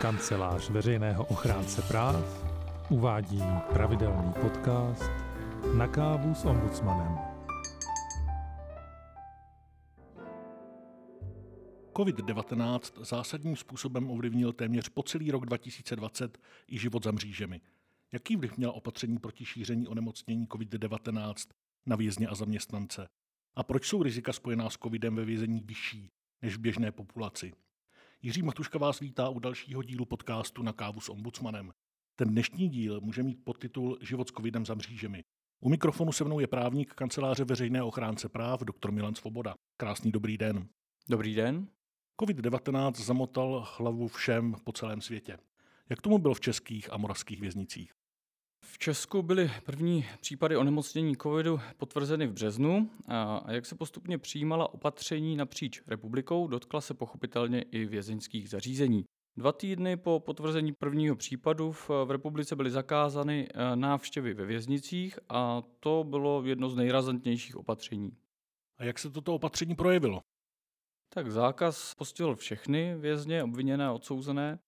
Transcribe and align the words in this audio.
Kancelář 0.00 0.70
veřejného 0.70 1.24
ochránce 1.24 1.82
práv 1.82 2.44
uvádí 2.90 3.42
pravidelný 3.72 4.32
podcast 4.40 5.10
Na 5.76 5.88
kávu 5.88 6.34
s 6.34 6.44
ombudsmanem. 6.44 7.18
COVID-19 11.94 13.04
zásadním 13.04 13.56
způsobem 13.56 14.10
ovlivnil 14.10 14.52
téměř 14.52 14.88
po 14.88 15.02
celý 15.02 15.30
rok 15.30 15.46
2020 15.46 16.38
i 16.68 16.78
život 16.78 17.04
za 17.04 17.10
mřížemi. 17.10 17.60
Jaký 18.12 18.36
vliv 18.36 18.56
měla 18.56 18.72
opatření 18.72 19.18
proti 19.18 19.44
šíření 19.44 19.88
onemocnění 19.88 20.46
COVID-19 20.46 21.34
na 21.86 21.96
vězně 21.96 22.28
a 22.28 22.34
zaměstnance? 22.34 23.08
A 23.56 23.62
proč 23.62 23.86
jsou 23.86 24.02
rizika 24.02 24.32
spojená 24.32 24.70
s 24.70 24.78
covidem 24.82 25.16
ve 25.16 25.24
vězení 25.24 25.60
vyšší 25.64 26.10
než 26.42 26.56
v 26.56 26.60
běžné 26.60 26.92
populaci? 26.92 27.52
Jiří 28.22 28.42
Matuška 28.42 28.78
vás 28.78 29.00
vítá 29.00 29.28
u 29.28 29.38
dalšího 29.38 29.82
dílu 29.82 30.04
podcastu 30.04 30.62
na 30.62 30.72
kávu 30.72 31.00
s 31.00 31.08
ombudsmanem. 31.08 31.72
Ten 32.16 32.28
dnešní 32.28 32.68
díl 32.68 33.00
může 33.00 33.22
mít 33.22 33.44
podtitul 33.44 33.98
Život 34.00 34.28
s 34.28 34.32
covidem 34.32 34.66
za 34.66 34.74
mřížemi. 34.74 35.22
U 35.60 35.68
mikrofonu 35.68 36.12
se 36.12 36.24
mnou 36.24 36.40
je 36.40 36.46
právník 36.46 36.94
kanceláře 36.94 37.44
veřejné 37.44 37.82
ochránce 37.82 38.28
práv 38.28 38.60
dr. 38.60 38.90
Milan 38.90 39.14
Svoboda. 39.14 39.54
Krásný 39.76 40.12
dobrý 40.12 40.38
den. 40.38 40.68
Dobrý 41.08 41.34
den. 41.34 41.68
COVID-19 42.20 42.92
zamotal 42.94 43.66
hlavu 43.76 44.08
všem 44.08 44.54
po 44.64 44.72
celém 44.72 45.00
světě. 45.00 45.38
Jak 45.88 46.02
tomu 46.02 46.18
bylo 46.18 46.34
v 46.34 46.40
českých 46.40 46.92
a 46.92 46.96
moravských 46.96 47.40
věznicích? 47.40 47.92
V 48.68 48.78
Česku 48.78 49.22
byly 49.22 49.50
první 49.64 50.04
případy 50.20 50.56
onemocnění 50.56 51.16
covidu 51.16 51.60
potvrzeny 51.76 52.26
v 52.26 52.32
březnu 52.32 52.90
a 53.08 53.44
jak 53.52 53.66
se 53.66 53.74
postupně 53.74 54.18
přijímala 54.18 54.74
opatření 54.74 55.36
napříč 55.36 55.82
republikou, 55.86 56.48
dotkla 56.48 56.80
se 56.80 56.94
pochopitelně 56.94 57.62
i 57.62 57.84
vězeňských 57.84 58.48
zařízení. 58.50 59.04
Dva 59.36 59.52
týdny 59.52 59.96
po 59.96 60.20
potvrzení 60.20 60.72
prvního 60.72 61.16
případu 61.16 61.72
v, 61.72 61.90
republice 62.08 62.56
byly 62.56 62.70
zakázány 62.70 63.48
e, 63.54 63.76
návštěvy 63.76 64.34
ve 64.34 64.44
věznicích 64.44 65.18
a 65.28 65.62
to 65.80 66.04
bylo 66.08 66.42
jedno 66.44 66.70
z 66.70 66.76
nejrazantnějších 66.76 67.56
opatření. 67.56 68.12
A 68.78 68.84
jak 68.84 68.98
se 68.98 69.10
toto 69.10 69.34
opatření 69.34 69.74
projevilo? 69.74 70.20
Tak 71.16 71.32
zákaz 71.32 71.94
postihl 71.94 72.36
všechny 72.36 72.94
vězně, 72.98 73.42
obviněné 73.42 73.86
a 73.86 73.92
odsouzené. 73.92 74.58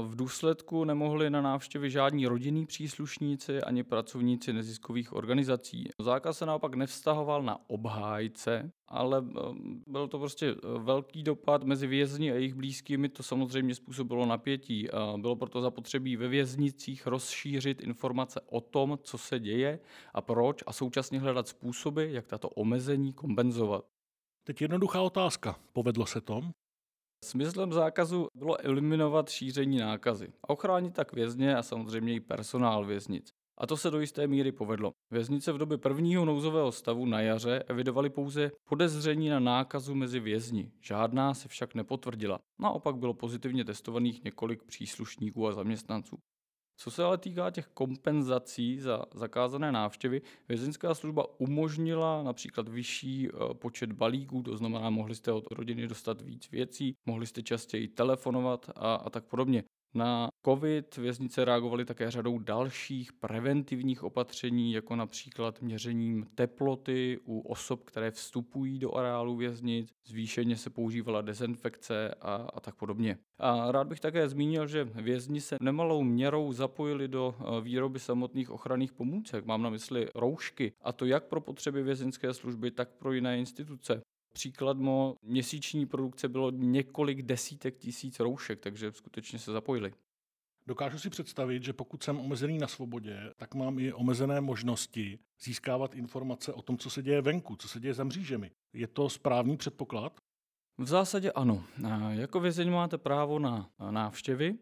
V 0.00 0.16
důsledku 0.16 0.84
nemohli 0.84 1.30
na 1.30 1.40
návštěvy 1.40 1.90
žádní 1.90 2.26
rodinní 2.26 2.66
příslušníci 2.66 3.62
ani 3.62 3.82
pracovníci 3.82 4.52
neziskových 4.52 5.12
organizací. 5.12 5.88
Zákaz 6.00 6.38
se 6.38 6.46
naopak 6.46 6.74
nevztahoval 6.74 7.42
na 7.42 7.58
obhájce, 7.66 8.72
ale 8.88 9.24
eh, 9.28 9.40
byl 9.86 10.08
to 10.08 10.18
prostě 10.18 10.46
eh, 10.46 10.78
velký 10.78 11.22
dopad 11.22 11.64
mezi 11.64 11.86
vězni 11.86 12.32
a 12.32 12.34
jejich 12.34 12.54
blízkými, 12.54 13.08
to 13.08 13.22
samozřejmě 13.22 13.74
způsobilo 13.74 14.26
napětí. 14.26 14.88
Bylo 15.16 15.36
proto 15.36 15.60
zapotřebí 15.60 16.16
ve 16.16 16.28
věznicích 16.28 17.06
rozšířit 17.06 17.80
informace 17.80 18.40
o 18.46 18.60
tom, 18.60 18.98
co 19.02 19.18
se 19.18 19.40
děje 19.40 19.78
a 20.14 20.20
proč 20.20 20.62
a 20.66 20.72
současně 20.72 21.20
hledat 21.20 21.48
způsoby, 21.48 22.12
jak 22.12 22.26
tato 22.26 22.48
omezení 22.48 23.12
kompenzovat. 23.12 23.91
Teď 24.44 24.62
jednoduchá 24.62 25.00
otázka. 25.00 25.56
Povedlo 25.72 26.06
se 26.06 26.20
to? 26.20 26.42
Smyslem 27.24 27.72
zákazu 27.72 28.26
bylo 28.34 28.60
eliminovat 28.60 29.28
šíření 29.28 29.78
nákazy 29.78 30.32
a 30.42 30.50
ochránit 30.50 30.94
tak 30.94 31.12
vězně 31.12 31.56
a 31.56 31.62
samozřejmě 31.62 32.14
i 32.14 32.20
personál 32.20 32.84
věznic. 32.84 33.28
A 33.58 33.66
to 33.66 33.76
se 33.76 33.90
do 33.90 34.00
jisté 34.00 34.26
míry 34.26 34.52
povedlo. 34.52 34.92
Věznice 35.10 35.52
v 35.52 35.58
době 35.58 35.78
prvního 35.78 36.24
nouzového 36.24 36.72
stavu 36.72 37.06
na 37.06 37.20
jaře 37.20 37.62
evidovaly 37.68 38.10
pouze 38.10 38.50
podezření 38.68 39.28
na 39.28 39.40
nákazu 39.40 39.94
mezi 39.94 40.20
vězni. 40.20 40.70
Žádná 40.80 41.34
se 41.34 41.48
však 41.48 41.74
nepotvrdila. 41.74 42.38
Naopak 42.60 42.96
bylo 42.96 43.14
pozitivně 43.14 43.64
testovaných 43.64 44.24
několik 44.24 44.62
příslušníků 44.62 45.48
a 45.48 45.52
zaměstnanců. 45.52 46.18
Co 46.82 46.90
se 46.90 47.04
ale 47.04 47.18
týká 47.18 47.50
těch 47.50 47.66
kompenzací 47.66 48.80
za 48.80 49.04
zakázané 49.14 49.72
návštěvy, 49.72 50.22
vězeňská 50.48 50.94
služba 50.94 51.40
umožnila 51.40 52.22
například 52.22 52.68
vyšší 52.68 53.28
eh, 53.28 53.54
počet 53.54 53.92
balíků, 53.92 54.42
to 54.42 54.56
znamená, 54.56 54.90
mohli 54.90 55.14
jste 55.14 55.32
od 55.32 55.52
rodiny 55.52 55.88
dostat 55.88 56.20
víc 56.20 56.50
věcí, 56.50 56.96
mohli 57.06 57.26
jste 57.26 57.42
častěji 57.42 57.88
telefonovat 57.88 58.70
a, 58.76 58.94
a 58.94 59.10
tak 59.10 59.24
podobně. 59.24 59.64
Na 59.94 60.28
COVID 60.44 60.96
věznice 60.96 61.44
reagovaly 61.44 61.84
také 61.84 62.10
řadou 62.10 62.38
dalších 62.38 63.12
preventivních 63.12 64.02
opatření, 64.02 64.72
jako 64.72 64.96
například 64.96 65.62
měřením 65.62 66.26
teploty 66.34 67.18
u 67.24 67.40
osob, 67.40 67.84
které 67.84 68.10
vstupují 68.10 68.78
do 68.78 68.94
areálu 68.94 69.36
věznic, 69.36 69.88
zvýšeně 70.04 70.56
se 70.56 70.70
používala 70.70 71.20
dezinfekce 71.20 72.14
a, 72.20 72.34
a 72.54 72.60
tak 72.60 72.74
podobně. 72.74 73.18
A 73.38 73.72
rád 73.72 73.86
bych 73.86 74.00
také 74.00 74.28
zmínil, 74.28 74.66
že 74.66 74.84
vězni 74.84 75.40
se 75.40 75.56
nemalou 75.60 76.02
měrou 76.02 76.52
zapojili 76.52 77.08
do 77.08 77.34
eh, 77.38 77.60
výroby 77.60 77.98
samotných 77.98 78.50
ochranných 78.50 78.92
pomůcek. 78.92 79.44
Mám 79.44 79.62
na 79.62 79.70
mysli 79.70 80.08
roušky, 80.14 80.72
a 80.82 80.92
to 80.92 81.04
jak 81.04 81.24
pro 81.24 81.40
potřeby 81.40 81.82
vězeňské 81.82 82.34
služby, 82.34 82.70
tak 82.70 82.88
pro 82.88 83.12
jiné 83.12 83.38
instituce. 83.38 84.02
Příkladmo 84.32 85.16
měsíční 85.22 85.86
produkce 85.86 86.28
bylo 86.28 86.50
několik 86.50 87.22
desítek 87.22 87.78
tisíc 87.78 88.20
roušek, 88.20 88.60
takže 88.60 88.92
skutečně 88.92 89.38
se 89.38 89.52
zapojili. 89.52 89.92
Dokážu 90.66 90.98
si 90.98 91.10
představit, 91.10 91.62
že 91.62 91.72
pokud 91.72 92.02
jsem 92.02 92.20
omezený 92.20 92.58
na 92.58 92.66
svobodě, 92.66 93.32
tak 93.36 93.54
mám 93.54 93.78
i 93.78 93.92
omezené 93.92 94.40
možnosti 94.40 95.18
získávat 95.40 95.94
informace 95.94 96.52
o 96.52 96.62
tom, 96.62 96.78
co 96.78 96.90
se 96.90 97.02
děje 97.02 97.22
venku, 97.22 97.56
co 97.56 97.68
se 97.68 97.80
děje 97.80 97.94
za 97.94 98.04
mřížemi. 98.04 98.50
Je 98.72 98.86
to 98.86 99.08
správný 99.08 99.56
předpoklad? 99.56 100.20
V 100.78 100.86
zásadě 100.86 101.32
ano. 101.32 101.64
Jako 102.10 102.40
vězeň 102.40 102.70
máte 102.70 102.98
právo 102.98 103.38
na 103.38 103.70
návštěvy, 103.90 104.54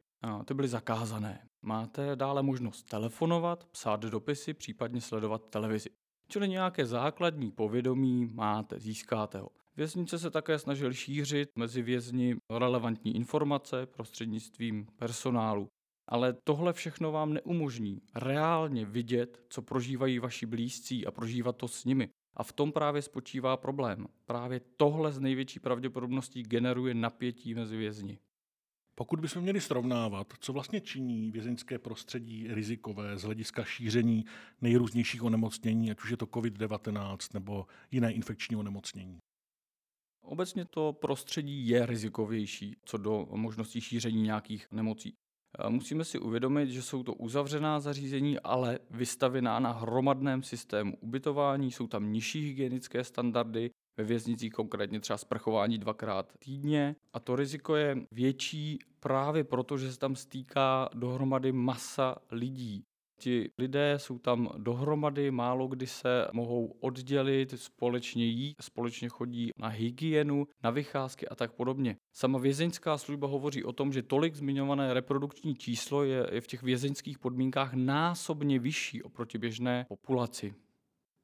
ty 0.44 0.54
byly 0.54 0.68
zakázané. 0.68 1.48
Máte 1.62 2.16
dále 2.16 2.42
možnost 2.42 2.82
telefonovat, 2.82 3.64
psát 3.64 4.00
dopisy, 4.00 4.54
případně 4.54 5.00
sledovat 5.00 5.50
televizi. 5.50 5.90
Čili 6.28 6.48
nějaké 6.48 6.86
základní 6.86 7.50
povědomí 7.50 8.26
máte, 8.26 8.80
získáte 8.80 9.38
ho. 9.38 9.48
Věznice 9.80 10.18
se 10.18 10.30
také 10.30 10.58
snažil 10.58 10.92
šířit 10.92 11.48
mezi 11.56 11.82
vězni 11.82 12.36
relevantní 12.50 13.16
informace 13.16 13.86
prostřednictvím 13.86 14.86
personálu. 14.96 15.68
Ale 16.08 16.36
tohle 16.44 16.72
všechno 16.72 17.12
vám 17.12 17.32
neumožní 17.32 18.00
reálně 18.14 18.84
vidět, 18.84 19.42
co 19.48 19.62
prožívají 19.62 20.18
vaši 20.18 20.46
blízcí 20.46 21.06
a 21.06 21.10
prožívat 21.10 21.56
to 21.56 21.68
s 21.68 21.84
nimi. 21.84 22.08
A 22.36 22.42
v 22.42 22.52
tom 22.52 22.72
právě 22.72 23.02
spočívá 23.02 23.56
problém. 23.56 24.06
Právě 24.26 24.60
tohle 24.76 25.12
z 25.12 25.20
největší 25.20 25.60
pravděpodobností 25.60 26.42
generuje 26.42 26.94
napětí 26.94 27.54
mezi 27.54 27.76
vězni. 27.76 28.18
Pokud 28.94 29.20
bychom 29.20 29.42
měli 29.42 29.60
srovnávat, 29.60 30.32
co 30.40 30.52
vlastně 30.52 30.80
činí 30.80 31.30
vězeňské 31.30 31.78
prostředí 31.78 32.46
rizikové 32.48 33.18
z 33.18 33.22
hlediska 33.22 33.64
šíření 33.64 34.24
nejrůznějších 34.60 35.22
onemocnění, 35.22 35.90
ať 35.90 36.00
už 36.00 36.10
je 36.10 36.16
to 36.16 36.26
COVID-19 36.26 37.16
nebo 37.34 37.66
jiné 37.90 38.12
infekční 38.12 38.56
onemocnění. 38.56 39.18
Obecně 40.22 40.64
to 40.64 40.92
prostředí 40.92 41.68
je 41.68 41.86
rizikovější 41.86 42.76
co 42.84 42.98
do 42.98 43.26
možností 43.30 43.80
šíření 43.80 44.22
nějakých 44.22 44.66
nemocí. 44.70 45.14
Musíme 45.68 46.04
si 46.04 46.18
uvědomit, 46.18 46.70
že 46.70 46.82
jsou 46.82 47.02
to 47.02 47.14
uzavřená 47.14 47.80
zařízení, 47.80 48.38
ale 48.38 48.78
vystavená 48.90 49.58
na 49.58 49.72
hromadném 49.72 50.42
systému 50.42 50.96
ubytování, 51.00 51.72
jsou 51.72 51.86
tam 51.86 52.12
nižší 52.12 52.40
hygienické 52.40 53.04
standardy, 53.04 53.70
ve 53.96 54.04
věznicích 54.04 54.52
konkrétně 54.52 55.00
třeba 55.00 55.16
sprchování 55.16 55.78
dvakrát 55.78 56.32
týdně 56.38 56.96
a 57.12 57.20
to 57.20 57.36
riziko 57.36 57.76
je 57.76 57.96
větší 58.12 58.78
právě 59.00 59.44
proto, 59.44 59.78
že 59.78 59.92
se 59.92 59.98
tam 59.98 60.16
stýká 60.16 60.88
dohromady 60.94 61.52
masa 61.52 62.16
lidí. 62.30 62.84
Ti 63.20 63.50
lidé 63.58 63.94
jsou 63.96 64.18
tam 64.18 64.48
dohromady, 64.56 65.30
málo 65.30 65.68
kdy 65.68 65.86
se 65.86 66.28
mohou 66.32 66.66
oddělit, 66.80 67.54
společně 67.56 68.24
jí, 68.24 68.54
společně 68.60 69.08
chodí 69.08 69.50
na 69.58 69.68
hygienu, 69.68 70.46
na 70.62 70.70
vycházky 70.70 71.28
a 71.28 71.34
tak 71.34 71.52
podobně. 71.52 71.96
Sama 72.12 72.38
vězeňská 72.38 72.98
služba 72.98 73.28
hovoří 73.28 73.64
o 73.64 73.72
tom, 73.72 73.92
že 73.92 74.02
tolik 74.02 74.34
zmiňované 74.34 74.94
reprodukční 74.94 75.54
číslo 75.54 76.04
je 76.04 76.40
v 76.40 76.46
těch 76.46 76.62
vězeňských 76.62 77.18
podmínkách 77.18 77.74
násobně 77.74 78.58
vyšší 78.58 79.02
oproti 79.02 79.38
běžné 79.38 79.86
populaci. 79.88 80.54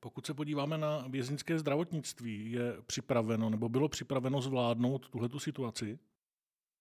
Pokud 0.00 0.26
se 0.26 0.34
podíváme 0.34 0.78
na 0.78 1.06
vězeňské 1.08 1.58
zdravotnictví, 1.58 2.52
je 2.52 2.76
připraveno 2.87 3.50
nebo 3.50 3.69
bylo 3.69 3.88
připraveno 3.88 4.40
zvládnout 4.40 5.08
tuhletu 5.08 5.38
situaci? 5.38 5.98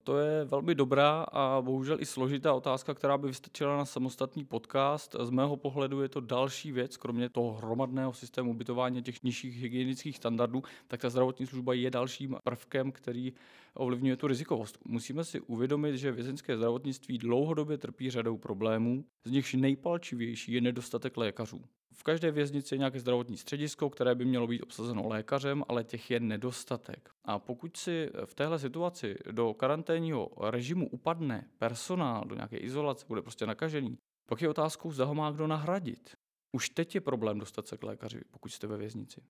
To 0.06 0.18
je 0.18 0.44
velmi 0.44 0.74
dobrá 0.74 1.22
a 1.22 1.62
bohužel 1.62 2.00
i 2.00 2.06
složitá 2.06 2.54
otázka, 2.54 2.94
která 2.94 3.18
by 3.18 3.26
vystačila 3.26 3.76
na 3.76 3.84
samostatný 3.84 4.44
podcast. 4.44 5.16
Z 5.22 5.30
mého 5.30 5.56
pohledu 5.56 6.02
je 6.02 6.08
to 6.08 6.20
další 6.20 6.72
věc, 6.72 6.96
kromě 6.96 7.28
toho 7.28 7.52
hromadného 7.52 8.12
systému 8.12 8.50
ubytování 8.50 9.02
těch 9.02 9.22
nižších 9.22 9.56
hygienických 9.56 10.16
standardů, 10.16 10.62
tak 10.88 11.00
ta 11.00 11.10
zdravotní 11.10 11.46
služba 11.46 11.74
je 11.74 11.90
dalším 11.90 12.36
prvkem, 12.44 12.92
který 12.92 13.32
ovlivňuje 13.74 14.16
tu 14.16 14.26
rizikovost. 14.26 14.78
Musíme 14.84 15.24
si 15.24 15.40
uvědomit, 15.40 15.96
že 15.96 16.12
vězeňské 16.12 16.56
zdravotnictví 16.56 17.18
dlouhodobě 17.18 17.78
trpí 17.78 18.10
řadou 18.10 18.38
problémů, 18.38 19.04
z 19.24 19.30
nichž 19.30 19.54
nejpalčivější 19.54 20.52
je 20.52 20.60
nedostatek 20.60 21.16
lékařů. 21.16 21.64
V 21.98 22.02
každé 22.02 22.30
věznici 22.30 22.74
je 22.74 22.78
nějaké 22.78 23.00
zdravotní 23.00 23.36
středisko, 23.36 23.90
které 23.90 24.14
by 24.14 24.24
mělo 24.24 24.46
být 24.46 24.62
obsazeno 24.62 25.08
lékařem, 25.08 25.64
ale 25.68 25.84
těch 25.84 26.10
je 26.10 26.20
nedostatek. 26.20 27.10
A 27.24 27.38
pokud 27.38 27.76
si 27.76 28.10
v 28.24 28.34
téhle 28.34 28.58
situaci 28.58 29.16
do 29.30 29.54
karanténního 29.54 30.30
režimu 30.40 30.88
upadne 30.88 31.48
personál, 31.58 32.24
do 32.24 32.34
nějaké 32.34 32.56
izolace, 32.56 33.06
bude 33.08 33.22
prostě 33.22 33.46
nakažený, 33.46 33.98
pak 34.26 34.42
je 34.42 34.48
otázkou, 34.48 34.92
zda 34.92 35.04
ho 35.04 35.14
má 35.14 35.30
kdo 35.30 35.46
nahradit. 35.46 36.16
Už 36.52 36.70
teď 36.70 36.94
je 36.94 37.00
problém 37.00 37.38
dostat 37.38 37.66
se 37.66 37.76
k 37.76 37.82
lékaři, 37.82 38.20
pokud 38.30 38.48
jste 38.48 38.66
ve 38.66 38.76
věznici. 38.76 39.20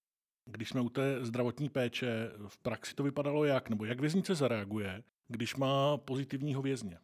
Když 0.45 0.69
jsme 0.69 0.81
u 0.81 0.89
té 0.89 1.25
zdravotní 1.25 1.69
péče, 1.69 2.31
v 2.47 2.59
praxi 2.59 2.95
to 2.95 3.03
vypadalo 3.03 3.45
jak? 3.45 3.71
Nebo 3.71 3.85
jak 3.85 4.01
věznice 4.01 4.35
zareaguje, 4.35 5.03
když 5.29 5.57
má 5.57 5.97
pozitivního 5.97 6.62
vězně? 6.62 6.99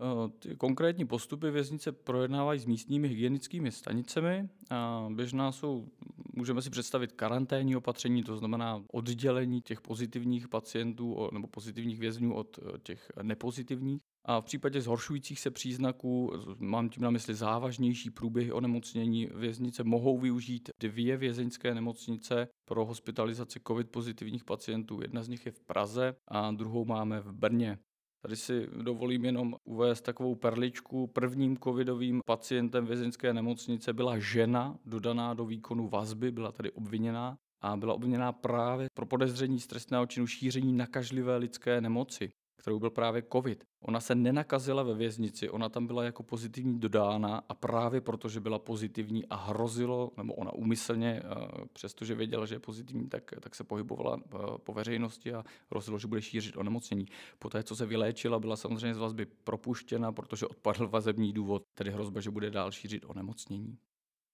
Eh, 0.00 0.28
ty 0.38 0.56
konkrétní 0.56 1.04
postupy 1.06 1.50
věznice 1.50 1.92
projednávají 1.92 2.60
s 2.60 2.66
místními 2.66 3.08
hygienickými 3.08 3.72
stanicemi. 3.72 4.48
A 4.70 5.08
běžná 5.14 5.52
jsou, 5.52 5.88
můžeme 6.32 6.62
si 6.62 6.70
představit 6.70 7.12
karanténní 7.12 7.76
opatření, 7.76 8.22
to 8.22 8.36
znamená 8.36 8.84
oddělení 8.92 9.62
těch 9.62 9.80
pozitivních 9.80 10.48
pacientů 10.48 11.28
nebo 11.32 11.48
pozitivních 11.48 12.00
vězňů 12.00 12.34
od 12.34 12.58
eh, 12.58 12.78
těch 12.78 13.12
nepozitivních. 13.22 14.00
A 14.26 14.40
v 14.40 14.44
případě 14.44 14.80
zhoršujících 14.80 15.40
se 15.40 15.50
příznaků, 15.50 16.32
mám 16.58 16.88
tím 16.88 17.02
na 17.02 17.10
mysli 17.10 17.34
závažnější 17.34 18.10
průběhy 18.10 18.52
onemocnění, 18.52 19.28
věznice 19.34 19.84
mohou 19.84 20.18
využít 20.18 20.70
dvě 20.80 21.16
vězeňské 21.16 21.74
nemocnice 21.74 22.48
pro 22.64 22.84
hospitalizaci 22.84 23.60
COVID 23.66 23.90
pozitivních 23.90 24.44
pacientů. 24.44 25.00
Jedna 25.02 25.22
z 25.22 25.28
nich 25.28 25.46
je 25.46 25.52
v 25.52 25.60
Praze 25.60 26.16
a 26.28 26.50
druhou 26.50 26.84
máme 26.84 27.20
v 27.20 27.32
Brně. 27.32 27.78
Tady 28.24 28.36
si 28.36 28.68
dovolím 28.82 29.24
jenom 29.24 29.56
uvést 29.64 30.00
takovou 30.00 30.34
perličku. 30.34 31.06
Prvním 31.06 31.58
covidovým 31.58 32.20
pacientem 32.26 32.86
vězeňské 32.86 33.34
nemocnice 33.34 33.92
byla 33.92 34.18
žena 34.18 34.78
dodaná 34.86 35.34
do 35.34 35.44
výkonu 35.44 35.88
vazby, 35.88 36.30
byla 36.30 36.52
tady 36.52 36.72
obviněná 36.72 37.36
a 37.60 37.76
byla 37.76 37.94
obviněná 37.94 38.32
právě 38.32 38.86
pro 38.94 39.06
podezření 39.06 39.60
z 39.60 39.66
trestného 39.66 40.06
činu 40.06 40.26
šíření 40.26 40.72
nakažlivé 40.72 41.36
lidské 41.36 41.80
nemoci 41.80 42.30
kterou 42.56 42.78
byl 42.78 42.90
právě 42.90 43.22
COVID. 43.32 43.64
Ona 43.80 44.00
se 44.00 44.14
nenakazila 44.14 44.82
ve 44.82 44.94
věznici, 44.94 45.50
ona 45.50 45.68
tam 45.68 45.86
byla 45.86 46.04
jako 46.04 46.22
pozitivní 46.22 46.80
dodána 46.80 47.42
a 47.48 47.54
právě 47.54 48.00
protože 48.00 48.40
byla 48.40 48.58
pozitivní 48.58 49.26
a 49.26 49.36
hrozilo, 49.36 50.10
nebo 50.16 50.34
ona 50.34 50.52
úmyslně, 50.52 51.22
eh, 51.24 51.64
přestože 51.72 52.14
věděla, 52.14 52.46
že 52.46 52.54
je 52.54 52.58
pozitivní, 52.58 53.08
tak, 53.08 53.30
tak 53.40 53.54
se 53.54 53.64
pohybovala 53.64 54.16
eh, 54.16 54.38
po 54.64 54.72
veřejnosti 54.72 55.34
a 55.34 55.44
hrozilo, 55.70 55.98
že 55.98 56.06
bude 56.06 56.22
šířit 56.22 56.56
onemocnění. 56.56 57.06
Poté, 57.38 57.62
co 57.62 57.76
se 57.76 57.86
vyléčila, 57.86 58.38
byla 58.38 58.56
samozřejmě 58.56 58.94
z 58.94 58.98
vazby 58.98 59.26
propuštěna, 59.26 60.12
protože 60.12 60.46
odpadl 60.46 60.88
vazební 60.88 61.32
důvod, 61.32 61.62
tedy 61.74 61.90
hrozba, 61.90 62.20
že 62.20 62.30
bude 62.30 62.50
dál 62.50 62.72
šířit 62.72 63.04
onemocnění. 63.06 63.78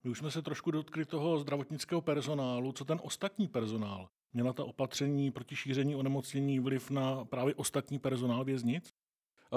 My 0.05 0.11
už 0.11 0.19
jsme 0.19 0.31
se 0.31 0.43
trošku 0.43 0.70
dotkli 0.70 1.05
toho 1.05 1.38
zdravotnického 1.38 2.00
personálu. 2.00 2.73
Co 2.73 2.84
ten 2.84 3.00
ostatní 3.02 3.49
personál? 3.49 4.08
Měla 4.32 4.53
ta 4.53 4.65
opatření 4.65 5.31
proti 5.31 5.56
šíření 5.56 5.97
onemocnění 5.97 6.61
vliv 6.61 6.91
na 6.91 7.25
právě 7.25 7.55
ostatní 7.55 7.99
personál 7.99 8.44
věznic? 8.44 8.91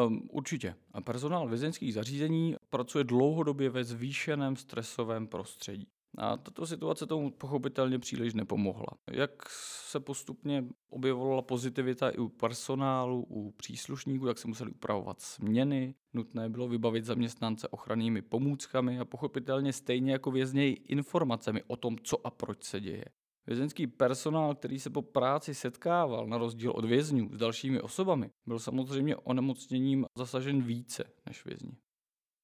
Um, 0.07 0.27
určitě. 0.31 0.75
Personál 1.03 1.47
vězeňských 1.47 1.93
zařízení 1.93 2.55
pracuje 2.69 3.03
dlouhodobě 3.03 3.69
ve 3.69 3.83
zvýšeném 3.83 4.55
stresovém 4.55 5.27
prostředí. 5.27 5.87
A 6.17 6.37
tato 6.37 6.67
situace 6.67 7.05
tomu 7.05 7.31
pochopitelně 7.31 7.99
příliš 7.99 8.33
nepomohla. 8.33 8.87
Jak 9.11 9.49
se 9.89 9.99
postupně 9.99 10.65
objevovala 10.89 11.41
pozitivita 11.41 12.09
i 12.09 12.17
u 12.17 12.29
personálu, 12.29 13.25
u 13.29 13.51
příslušníků, 13.51 14.27
jak 14.27 14.37
se 14.37 14.47
museli 14.47 14.71
upravovat 14.71 15.21
směny, 15.21 15.95
nutné 16.13 16.49
bylo 16.49 16.67
vybavit 16.67 17.05
zaměstnance 17.05 17.67
ochrannými 17.67 18.21
pomůckami 18.21 18.99
a 18.99 19.05
pochopitelně 19.05 19.73
stejně 19.73 20.11
jako 20.11 20.31
vězněji 20.31 20.73
informacemi 20.73 21.63
o 21.67 21.75
tom, 21.75 21.97
co 22.03 22.27
a 22.27 22.31
proč 22.31 22.63
se 22.63 22.81
děje. 22.81 23.05
Vězeňský 23.47 23.87
personál, 23.87 24.55
který 24.55 24.79
se 24.79 24.89
po 24.89 25.01
práci 25.01 25.55
setkával, 25.55 26.27
na 26.27 26.37
rozdíl 26.37 26.71
od 26.71 26.85
vězňů 26.85 27.29
s 27.33 27.37
dalšími 27.37 27.81
osobami, 27.81 28.29
byl 28.45 28.59
samozřejmě 28.59 29.15
onemocněním 29.15 30.05
zasažen 30.17 30.61
více 30.61 31.03
než 31.25 31.45
vězni. 31.45 31.77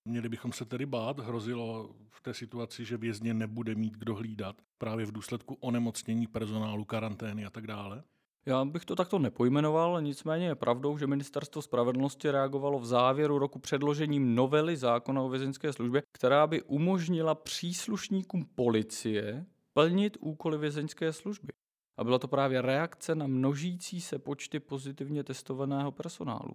Měli 0.06 0.30
bychom 0.30 0.51
se 0.51 0.66
tedy 0.66 0.86
bát, 0.86 1.19
hrozilo 1.19 1.96
v 2.10 2.22
té 2.22 2.34
situaci, 2.34 2.86
že 2.86 2.98
vězně 2.98 3.34
nebude 3.34 3.75
mít 3.75 3.94
kdo 3.94 4.16
hlídat 4.16 4.56
právě 4.78 5.06
v 5.06 5.12
důsledku 5.12 5.57
onemocnění 5.60 6.28
personálu, 6.28 6.86
karantény 6.86 7.46
a 7.46 7.50
tak 7.50 7.68
dále? 7.68 8.04
Já 8.46 8.66
bych 8.66 8.86
to 8.86 8.96
takto 8.96 9.19
nepojmenoval, 9.19 10.01
nicméně 10.01 10.46
je 10.46 10.56
pravdou, 10.56 10.98
že 10.98 11.07
Ministerstvo 11.07 11.62
spravedlnosti 11.62 12.31
reagovalo 12.31 12.80
v 12.80 12.86
závěru 12.86 13.40
roku 13.40 13.60
předložením 13.60 14.36
novely 14.36 14.78
zákona 14.78 15.22
o 15.22 15.30
vězeňské 15.30 15.74
službě, 15.74 16.01
která 16.12 16.48
by 16.48 16.62
umožnila 16.62 17.36
příslušníkům 17.36 18.46
policie 18.56 19.46
plnit 19.74 20.18
úkoly 20.19 20.57
vězeňské 20.57 21.13
služby. 21.13 21.54
A 21.98 22.04
byla 22.04 22.19
to 22.19 22.27
právě 22.27 22.62
reakce 22.62 23.16
na 23.16 23.27
množící 23.27 24.01
se 24.01 24.19
počty 24.19 24.60
pozitivně 24.60 25.24
testovaného 25.24 25.92
personálu. 25.92 26.54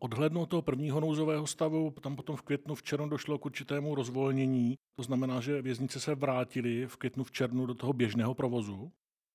Odhlednout 0.00 0.46
toho 0.46 0.62
prvního 0.62 1.00
nouzového 1.00 1.46
stavu, 1.46 1.94
tam 2.00 2.16
potom 2.16 2.36
v 2.36 2.42
květnu, 2.42 2.74
v 2.74 2.82
červnu 2.82 3.08
došlo 3.08 3.38
k 3.38 3.46
určitému 3.46 3.94
rozvolnění. 3.94 4.74
To 4.96 5.02
znamená, 5.02 5.40
že 5.40 5.62
věznice 5.62 6.00
se 6.00 6.14
vrátily 6.14 6.86
v 6.86 6.96
květnu, 6.96 7.24
v 7.24 7.32
červnu 7.32 7.66
do 7.66 7.74
toho 7.74 7.92
běžného 7.92 8.34
provozu. 8.34 8.92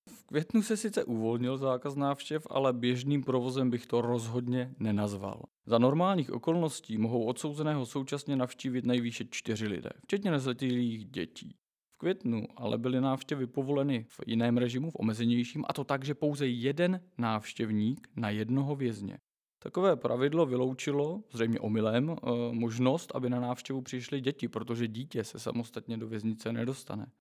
V 0.10 0.24
květnu 0.24 0.62
se 0.62 0.78
sice 0.78 1.04
uvolnil 1.04 1.58
zákaz 1.58 1.96
návštěv, 1.96 2.48
ale 2.50 2.74
běžným 2.74 3.24
provozem 3.24 3.70
bych 3.70 3.86
to 3.86 4.02
rozhodně 4.02 4.76
nenazval. 4.80 5.44
Za 5.66 5.78
normálních 5.78 6.32
okolností 6.32 6.98
mohou 6.98 7.26
odsouzeného 7.26 7.86
současně 7.86 8.36
navštívit 8.36 8.86
nejvýše 8.86 9.26
čtyři 9.30 9.68
lidé, 9.68 9.90
včetně 10.04 10.32
nezletilých 10.32 11.06
dětí. 11.06 11.56
Květnu 11.98 12.48
ale 12.56 12.78
byly 12.78 13.02
návštěvy 13.02 13.48
povoleny 13.48 14.06
v 14.10 14.20
jiném 14.28 14.58
režimu, 14.58 14.92
v 14.92 14.96
omezenějším, 15.00 15.66
a 15.68 15.74
to 15.74 15.84
tak, 15.84 16.06
že 16.06 16.16
pouze 16.16 16.48
jeden 16.48 17.02
návštěvník 17.18 18.10
na 18.16 18.30
jednoho 18.30 18.76
vězně. 18.76 19.18
Takové 19.60 19.96
pravidlo 19.96 20.46
vyloučilo, 20.46 21.24
zřejmě 21.32 21.60
omylem, 21.60 22.10
eh, 22.10 22.30
možnost, 22.52 23.12
aby 23.16 23.30
na 23.30 23.40
návštěvu 23.40 23.82
přišly 23.82 24.22
děti, 24.22 24.48
protože 24.48 24.88
dítě 24.88 25.24
se 25.24 25.40
samostatně 25.40 25.98
do 25.98 26.08
věznice 26.08 26.54
nedostane. 26.54 27.12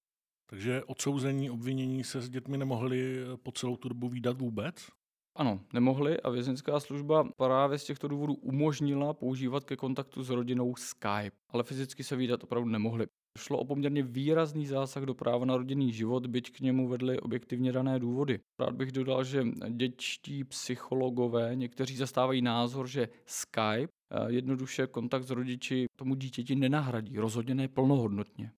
Takže 0.46 0.84
odsouzení, 0.84 1.50
obvinění 1.50 2.05
se 2.05 2.20
s 2.20 2.28
dětmi 2.28 2.58
nemohli 2.58 3.17
po 3.43 3.52
celou 3.52 3.76
tu 3.76 3.88
dobu 3.88 4.08
výdat 4.08 4.40
vůbec? 4.40 4.88
Ano, 5.37 5.61
nemohli 5.73 6.21
a 6.21 6.31
vězeňská 6.31 6.81
služba 6.81 7.29
právě 7.37 7.79
z 7.79 7.85
těchto 7.85 8.09
důvodů 8.09 8.35
umožnila 8.35 9.15
používat 9.15 9.65
ke 9.65 9.77
kontaktu 9.77 10.23
s 10.23 10.31
rodinou 10.31 10.75
Skype, 10.77 11.37
ale 11.49 11.65
fyzicky 11.65 12.05
se 12.05 12.17
výdat 12.17 12.44
opravdu 12.44 12.69
nemohli. 12.69 13.06
Šlo 13.38 13.59
o 13.59 13.65
poměrně 13.65 14.03
výrazný 14.03 14.67
zásah 14.67 15.03
do 15.03 15.15
práva 15.15 15.44
na 15.44 15.56
rodinný 15.56 15.93
život, 15.93 16.27
byť 16.27 16.50
k 16.50 16.61
němu 16.61 16.88
vedly 16.88 17.21
objektivně 17.21 17.73
dané 17.73 17.99
důvody. 17.99 18.41
Rád 18.61 18.75
bych 18.75 18.93
dodal, 18.93 19.25
že 19.25 19.44
dětští 19.71 20.44
psychologové 20.44 21.55
někteří 21.55 21.97
zastávají 21.97 22.43
názor, 22.43 22.87
že 22.87 23.09
Skype 23.27 23.88
eh, 24.11 24.33
jednoduše 24.33 24.87
kontakt 24.87 25.25
s 25.25 25.31
rodiči 25.31 25.87
tomu 25.97 26.15
dítěti 26.15 26.56
nenahradí, 26.56 27.19
rozhodně 27.19 27.55
ne 27.55 27.69
plnohodnotně. 27.69 28.52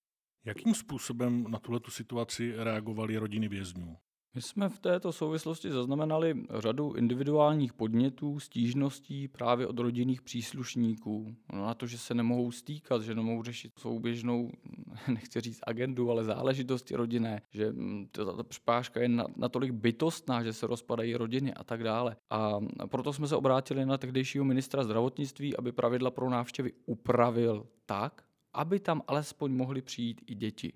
Jakým 0.44 0.74
způsobem 0.74 1.44
na 1.48 1.58
tuhle 1.58 1.80
situaci 1.88 2.54
reagovaly 2.56 3.16
rodiny 3.16 3.48
vězňů? 3.48 3.96
My 4.34 4.42
jsme 4.42 4.68
v 4.68 4.78
této 4.78 5.12
souvislosti 5.12 5.70
zaznamenali 5.70 6.46
řadu 6.58 6.92
individuálních 6.92 7.72
podnětů, 7.72 8.40
stížností 8.40 9.28
právě 9.28 9.66
od 9.66 9.78
rodinných 9.78 10.22
příslušníků. 10.22 11.36
No 11.52 11.66
na 11.66 11.74
to, 11.74 11.86
že 11.86 11.98
se 11.98 12.14
nemohou 12.14 12.52
stýkat, 12.52 13.02
že 13.02 13.14
nemohou 13.14 13.42
řešit 13.42 13.72
souběžnou, 13.78 14.50
nechci 15.08 15.40
říct 15.40 15.60
agendu, 15.66 16.10
ale 16.10 16.24
záležitosti 16.24 16.96
rodinné, 16.96 17.42
že 17.50 17.72
mm, 17.72 18.08
ta, 18.12 18.24
ta 18.24 18.42
přepážka 18.42 19.00
je 19.00 19.08
natolik 19.36 19.72
bytostná, 19.72 20.42
že 20.42 20.52
se 20.52 20.66
rozpadají 20.66 21.16
rodiny 21.16 21.54
a 21.54 21.64
tak 21.64 21.84
dále. 21.84 22.16
A 22.30 22.58
proto 22.86 23.12
jsme 23.12 23.28
se 23.28 23.36
obrátili 23.36 23.86
na 23.86 23.98
tehdejšího 23.98 24.44
ministra 24.44 24.84
zdravotnictví, 24.84 25.56
aby 25.56 25.72
pravidla 25.72 26.10
pro 26.10 26.30
návštěvy 26.30 26.72
upravil 26.86 27.66
tak, 27.86 28.24
aby 28.52 28.80
tam 28.80 29.02
alespoň 29.06 29.52
mohly 29.52 29.82
přijít 29.82 30.20
i 30.26 30.34
děti. 30.34 30.72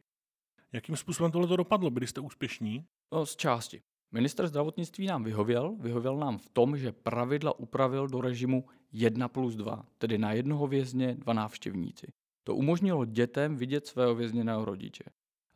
Jakým 0.73 0.97
způsobem 0.97 1.32
tohle 1.32 1.56
dopadlo? 1.56 1.90
Byli 1.90 2.06
jste 2.06 2.21
úspěšní? 2.21 2.85
No, 3.12 3.26
z 3.26 3.37
části. 3.37 3.83
Minister 4.12 4.47
zdravotnictví 4.47 5.07
nám 5.07 5.25
vyhověl, 5.25 5.76
vyhověl 5.81 6.16
nám 6.16 6.38
v 6.38 6.49
tom, 6.49 6.76
že 6.76 6.92
pravidla 6.92 7.59
upravil 7.59 8.09
do 8.09 8.21
režimu 8.21 8.64
1 8.92 9.28
plus 9.28 9.57
2, 9.57 9.87
tedy 9.99 10.19
na 10.19 10.33
jednoho 10.33 10.66
vězně 10.66 11.14
dva 11.14 11.33
návštěvníci. 11.33 12.07
To 12.45 12.57
umožnilo 12.57 13.04
dětem 13.04 13.57
vidět 13.57 13.87
svého 13.87 14.14
vězněného 14.14 14.64
rodiče. 14.64 15.04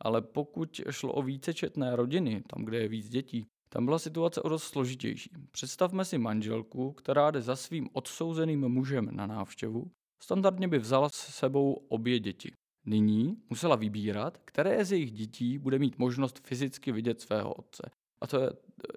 Ale 0.01 0.21
pokud 0.21 0.81
šlo 0.89 1.13
o 1.13 1.21
vícečetné 1.21 1.95
rodiny, 1.95 2.43
tam, 2.47 2.65
kde 2.65 2.77
je 2.77 2.87
víc 2.87 3.09
dětí, 3.09 3.47
tam 3.69 3.85
byla 3.85 3.99
situace 3.99 4.41
o 4.41 4.49
dost 4.49 4.63
složitější. 4.63 5.29
Představme 5.51 6.05
si 6.05 6.17
manželku, 6.17 6.91
která 6.91 7.31
jde 7.31 7.41
za 7.41 7.55
svým 7.55 7.89
odsouzeným 7.93 8.69
mužem 8.69 9.09
na 9.11 9.27
návštěvu. 9.27 9.91
Standardně 10.23 10.67
by 10.67 10.79
vzala 10.79 11.09
s 11.09 11.35
sebou 11.35 11.73
obě 11.73 12.19
děti. 12.19 12.51
Nyní 12.89 13.37
musela 13.49 13.75
vybírat, 13.75 14.37
které 14.45 14.85
z 14.85 14.91
jejich 14.91 15.11
dětí 15.11 15.57
bude 15.57 15.79
mít 15.79 15.97
možnost 15.97 16.47
fyzicky 16.47 16.91
vidět 16.91 17.21
svého 17.21 17.53
otce. 17.53 17.91
A 18.21 18.27
to 18.27 18.39
je, 18.39 18.49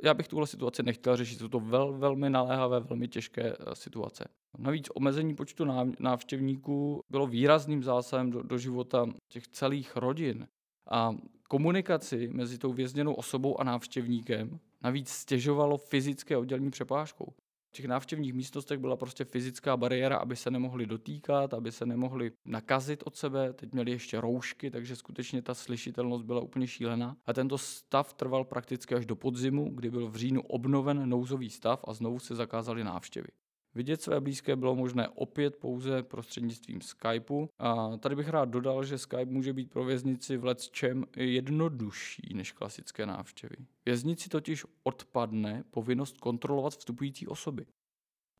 já 0.02 0.14
bych 0.14 0.28
tuhle 0.28 0.46
situaci 0.46 0.82
nechtěl 0.82 1.16
řešit, 1.16 1.38
jsou 1.38 1.48
to 1.48 1.60
vel, 1.60 1.92
velmi 1.92 2.30
naléhavé, 2.30 2.80
velmi 2.80 3.08
těžké 3.08 3.42
eh, 3.42 3.74
situace. 3.74 4.28
Navíc 4.58 4.88
omezení 4.94 5.34
počtu 5.34 5.64
návštěvníků 5.98 7.04
bylo 7.10 7.26
výrazným 7.26 7.82
zásahem 7.82 8.30
do, 8.30 8.42
do 8.42 8.58
života 8.58 9.06
těch 9.28 9.48
celých 9.48 9.96
rodin. 9.96 10.48
A 10.90 11.14
komunikaci 11.48 12.28
mezi 12.32 12.58
tou 12.58 12.72
vězněnou 12.72 13.14
osobou 13.14 13.60
a 13.60 13.64
návštěvníkem 13.64 14.60
navíc 14.82 15.08
stěžovalo 15.08 15.78
fyzické 15.78 16.36
oddělení 16.36 16.70
přepážkou. 16.70 17.32
V 17.70 17.72
těch 17.72 17.86
návštěvních 17.86 18.34
místnostech 18.34 18.78
byla 18.78 18.96
prostě 18.96 19.24
fyzická 19.24 19.76
bariéra, 19.76 20.16
aby 20.16 20.36
se 20.36 20.50
nemohli 20.50 20.86
dotýkat, 20.86 21.54
aby 21.54 21.72
se 21.72 21.86
nemohli 21.86 22.32
nakazit 22.44 23.02
od 23.06 23.16
sebe. 23.16 23.52
Teď 23.52 23.72
měli 23.72 23.90
ještě 23.90 24.20
roušky, 24.20 24.70
takže 24.70 24.96
skutečně 24.96 25.42
ta 25.42 25.54
slyšitelnost 25.54 26.24
byla 26.24 26.40
úplně 26.40 26.66
šílená. 26.66 27.16
A 27.26 27.32
tento 27.32 27.58
stav 27.58 28.14
trval 28.14 28.44
prakticky 28.44 28.94
až 28.94 29.06
do 29.06 29.16
podzimu, 29.16 29.70
kdy 29.74 29.90
byl 29.90 30.10
v 30.10 30.16
říjnu 30.16 30.42
obnoven 30.42 31.08
nouzový 31.08 31.50
stav 31.50 31.84
a 31.88 31.92
znovu 31.92 32.18
se 32.18 32.34
zakázaly 32.34 32.84
návštěvy. 32.84 33.28
Vidět 33.74 34.02
své 34.02 34.20
blízké 34.20 34.56
bylo 34.56 34.76
možné 34.76 35.08
opět 35.08 35.56
pouze 35.56 36.02
prostřednictvím 36.02 36.80
Skypeu. 36.80 37.48
A 37.58 37.96
tady 37.96 38.16
bych 38.16 38.28
rád 38.28 38.48
dodal, 38.48 38.84
že 38.84 38.98
Skype 38.98 39.24
může 39.24 39.52
být 39.52 39.70
pro 39.70 39.84
věznici 39.84 40.36
v 40.36 40.54
čem 40.70 41.04
jednodušší 41.16 42.34
než 42.34 42.52
klasické 42.52 43.06
návštěvy. 43.06 43.56
Věznici 43.86 44.28
totiž 44.28 44.64
odpadne 44.82 45.64
povinnost 45.70 46.18
kontrolovat 46.18 46.72
vstupující 46.72 47.26
osoby. 47.26 47.66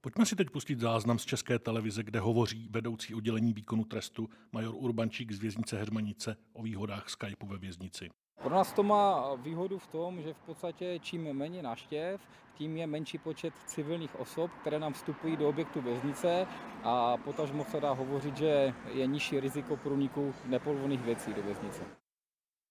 Pojďme 0.00 0.26
si 0.26 0.36
teď 0.36 0.50
pustit 0.50 0.80
záznam 0.80 1.18
z 1.18 1.24
České 1.24 1.58
televize, 1.58 2.02
kde 2.02 2.20
hovoří 2.20 2.68
vedoucí 2.70 3.14
oddělení 3.14 3.52
výkonu 3.52 3.84
trestu 3.84 4.28
major 4.52 4.74
Urbančík 4.78 5.32
z 5.32 5.38
věznice 5.38 5.78
Hermanice 5.78 6.36
o 6.52 6.62
výhodách 6.62 7.08
Skypeu 7.08 7.46
ve 7.46 7.58
věznici. 7.58 8.10
Pro 8.42 8.50
nás 8.50 8.72
to 8.72 8.82
má 8.82 9.34
výhodu 9.34 9.78
v 9.78 9.86
tom, 9.86 10.22
že 10.22 10.34
v 10.34 10.40
podstatě 10.40 10.98
čím 10.98 11.32
méně 11.32 11.62
naštěv, 11.62 12.20
tím 12.54 12.76
je 12.76 12.86
menší 12.86 13.18
počet 13.18 13.54
civilních 13.66 14.20
osob, 14.20 14.50
které 14.60 14.78
nám 14.78 14.92
vstupují 14.92 15.36
do 15.36 15.48
objektu 15.48 15.80
věznice 15.80 16.46
a 16.82 17.16
potažmo 17.16 17.64
se 17.64 17.80
dá 17.80 17.92
hovořit, 17.92 18.36
že 18.36 18.74
je 18.92 19.06
nižší 19.06 19.40
riziko 19.40 19.76
průniku 19.76 20.34
nepovolených 20.44 21.00
věcí 21.00 21.34
do 21.34 21.42
věznice. 21.42 21.82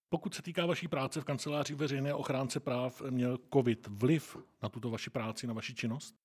Pokud 0.09 0.33
se 0.33 0.41
týká 0.41 0.65
vaší 0.65 0.87
práce 0.87 1.21
v 1.21 1.25
kanceláři 1.25 1.75
veřejné 1.75 2.13
ochránce 2.13 2.59
práv, 2.59 3.01
měl 3.09 3.37
COVID 3.53 3.87
vliv 3.87 4.37
na 4.63 4.69
tuto 4.69 4.89
vaši 4.89 5.09
práci, 5.09 5.47
na 5.47 5.53
vaši 5.53 5.75
činnost? 5.75 6.15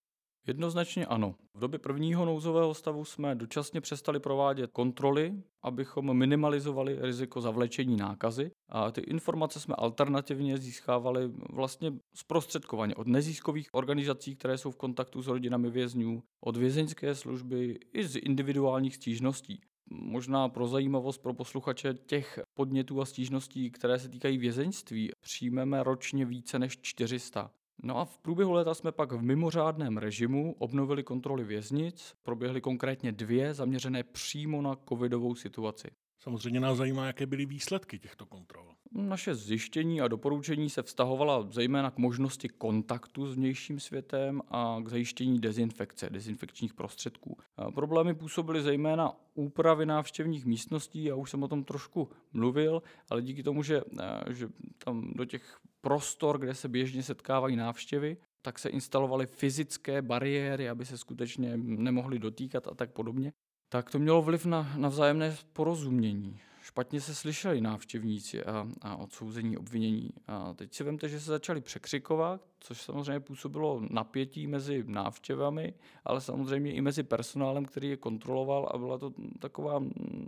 Jednoznačně 0.47 1.07
ano. 1.07 1.35
V 1.55 1.59
době 1.59 1.79
prvního 1.79 2.25
nouzového 2.25 2.75
stavu 2.75 3.05
jsme 3.05 3.35
dočasně 3.35 3.81
přestali 3.81 4.21
provádět 4.21 4.71
kontroly, 4.73 5.35
abychom 5.63 6.17
minimalizovali 6.17 6.99
riziko 7.01 7.41
zavlečení 7.41 7.97
nákazy. 7.97 8.51
A 8.69 8.91
ty 8.91 9.01
informace 9.01 9.61
jsme 9.61 9.75
alternativně 9.75 10.59
získávali 10.59 11.31
vlastně 11.51 11.93
zprostředkovaně 12.15 12.95
od 12.95 13.07
neziskových 13.07 13.69
organizací, 13.73 14.37
které 14.37 14.59
jsou 14.59 14.71
v 14.71 14.77
kontaktu 14.77 15.23
s 15.23 15.27
rodinami 15.27 15.71
vězňů, 15.71 16.23
od 16.45 16.57
vězeňské 16.57 17.15
služby 17.15 17.79
i 17.93 18.09
z 18.09 18.17
individuálních 18.17 18.95
stížností. 18.95 19.61
Možná 19.91 20.49
pro 20.49 20.67
zajímavost 20.67 21.19
pro 21.19 21.35
posluchače 21.35 21.95
těch 21.95 22.39
podnětů 22.55 23.01
a 23.01 23.05
stížností, 23.05 23.71
které 23.71 23.99
se 23.99 24.09
týkají 24.09 24.39
vězeňství, 24.39 25.11
přijmeme 25.21 25.83
ročně 25.83 26.25
více 26.25 26.59
než 26.59 26.79
400. 26.83 27.51
No 27.83 27.99
a 27.99 28.05
v 28.05 28.19
průběhu 28.19 28.53
léta 28.53 28.75
jsme 28.75 28.93
pak 28.93 29.13
v 29.13 29.23
mimořádném 29.23 29.97
režimu 29.97 30.55
obnovili 30.59 31.03
kontroly 31.03 31.45
věznic, 31.45 32.15
proběhly 32.23 32.61
konkrétně 32.61 33.13
dvě 33.13 33.55
zaměřené 33.55 34.03
přímo 34.03 34.63
na 34.63 34.77
covidovou 34.89 35.35
situaci. 35.35 35.89
Samozřejmě 36.19 36.61
nás 36.61 36.79
zajímá, 36.79 37.07
jaké 37.07 37.27
byly 37.27 37.47
výsledky 37.47 37.99
těchto 37.99 38.27
kontrol. 38.27 38.75
Naše 38.93 39.35
zjištění 39.35 40.01
a 40.01 40.09
doporučení 40.09 40.71
se 40.71 40.83
vztahovala 40.83 41.47
zejména 41.51 41.91
k 41.91 41.99
možnosti 41.99 42.49
kontaktu 42.49 43.27
s 43.27 43.35
vnějším 43.35 43.81
světem 43.81 44.43
a 44.49 44.81
k 44.85 44.89
zajištění 44.89 45.41
dezinfekce, 45.41 46.11
dezinfekčních 46.11 46.75
prostředků. 46.75 47.39
Problémy 47.75 48.15
působily 48.15 48.63
zejména 48.63 49.13
úpravy 49.35 49.87
návštěvních 49.87 50.47
místností, 50.47 51.05
já 51.05 51.15
už 51.15 51.31
jsem 51.31 51.43
o 51.43 51.49
tom 51.49 51.65
trošku 51.65 52.09
mluvil, 52.33 52.83
ale 53.11 53.23
díky 53.23 53.43
tomu, 53.43 53.63
že, 53.63 53.83
že 54.31 54.49
tam 54.85 55.13
do 55.15 55.25
těch 55.25 55.61
prostor, 55.85 56.39
kde 56.39 56.55
se 56.55 56.69
běžně 56.69 57.03
setkávají 57.03 57.57
návštěvy, 57.57 58.17
tak 58.43 58.59
se 58.59 58.69
instalovaly 58.69 59.27
fyzické 59.27 60.03
bariéry, 60.03 60.69
aby 60.69 60.85
se 60.85 60.99
skutečně 60.99 61.57
nemohli 61.57 62.19
dotýkat 62.19 62.69
a 62.69 62.75
tak 62.75 62.91
podobně. 62.91 63.33
Tak 63.69 63.91
to 63.91 63.99
mělo 63.99 64.23
vliv 64.23 64.47
na, 64.47 64.73
na 64.77 64.89
vzájemné 64.89 65.37
porozumění. 65.53 66.41
Špatně 66.63 67.01
se 67.01 67.15
slyšeli 67.15 67.61
návštěvníci 67.61 68.45
a, 68.45 68.67
a 68.83 68.97
odsouzení 68.97 69.57
obvinění. 69.57 70.11
A 70.27 70.55
teď 70.55 70.75
si 70.75 70.85
vemte, 70.85 71.09
že 71.09 71.21
se 71.21 71.31
začali 71.31 71.61
překřikovat, 71.61 72.41
což 72.61 72.83
samozřejmě 72.83 73.21
působilo 73.21 73.83
napětí 73.91 74.47
mezi 74.47 74.85
návštěvami, 74.87 75.75
ale 76.05 76.21
samozřejmě 76.21 76.73
i 76.73 76.81
mezi 76.81 77.03
personálem, 77.03 77.65
který 77.65 77.89
je 77.89 77.97
kontroloval 77.97 78.71
a 78.75 78.79
byla 78.79 78.99
to 78.99 79.13
taková 79.39 79.83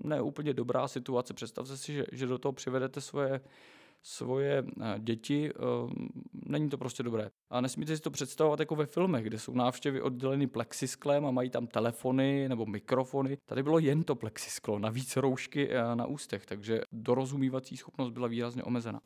neúplně 0.05 0.55
dobrá 0.55 0.89
situace. 0.89 1.35
Představte 1.35 1.77
si, 1.77 1.93
že, 1.93 2.05
že 2.13 2.27
do 2.27 2.39
toho 2.39 2.53
přivedete 2.53 3.01
svoje 3.01 3.41
svoje 4.07 4.65
eh, 4.81 4.99
děti, 4.99 5.51
eh, 5.51 5.61
není 6.33 6.69
to 6.69 6.79
prostě 6.79 7.03
dobré. 7.03 7.31
A 7.51 7.61
nesmíte 7.61 7.97
si 7.97 8.03
to 8.03 8.11
představovat 8.11 8.61
jako 8.61 8.77
ve 8.77 8.87
filmech, 8.87 9.25
kde 9.25 9.39
jsou 9.39 9.55
návštěvy 9.55 10.03
odděleny 10.03 10.47
plexisklem 10.47 11.27
a 11.27 11.31
mají 11.31 11.51
tam 11.51 11.67
telefony 11.67 12.49
nebo 12.49 12.67
mikrofony. 12.67 13.39
Tady 13.49 13.63
bylo 13.63 13.79
jen 13.79 14.05
to 14.05 14.15
plexisklo, 14.15 14.79
navíc 14.79 15.17
roušky 15.17 15.71
eh, 15.71 15.97
na 15.97 16.07
ústech, 16.07 16.47
takže 16.47 16.81
dorozumívací 16.93 17.77
schopnost 17.77 18.11
byla 18.11 18.29
výrazně 18.29 18.63
omezena. 18.63 19.01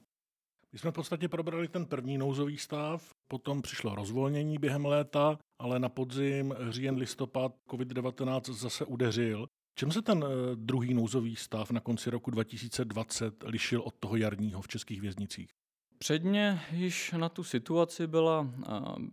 My 0.72 0.78
jsme 0.78 0.90
v 0.90 0.94
podstatě 0.94 1.28
probrali 1.28 1.68
ten 1.68 1.86
první 1.86 2.18
nouzový 2.18 2.58
stav, 2.58 3.10
potom 3.28 3.62
přišlo 3.62 3.94
rozvolnění 3.94 4.58
během 4.58 4.86
léta, 4.86 5.38
ale 5.60 5.78
na 5.78 5.88
podzim, 5.88 6.54
říjen, 6.68 6.96
listopad 6.96 7.52
COVID-19 7.68 8.52
zase 8.52 8.84
udeřil. 8.84 9.46
Čem 9.74 9.92
se 9.92 10.02
ten 10.02 10.24
eh, 10.24 10.56
druhý 10.56 10.94
nouzový 10.94 11.36
stav 11.36 11.70
na 11.70 11.80
konci 11.80 12.10
roku 12.10 12.30
2020 12.30 13.44
lišil 13.46 13.80
od 13.80 13.94
toho 13.94 14.16
jarního 14.16 14.62
v 14.62 14.68
českých 14.68 15.00
věznicích? 15.00 15.50
Předně 15.98 16.60
již 16.72 17.12
na 17.12 17.28
tu 17.28 17.44
situaci 17.44 18.06
byla, 18.06 18.54